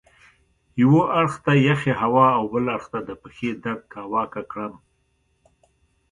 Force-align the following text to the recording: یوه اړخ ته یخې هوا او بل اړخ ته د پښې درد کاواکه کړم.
یوه 0.81 1.03
اړخ 1.21 1.33
ته 1.45 1.51
یخې 1.69 1.93
هوا 2.01 2.27
او 2.37 2.43
بل 2.53 2.65
اړخ 2.75 2.85
ته 2.93 2.99
د 3.07 3.09
پښې 3.21 3.49
درد 3.63 3.83
کاواکه 3.93 4.41
کړم. 4.51 4.73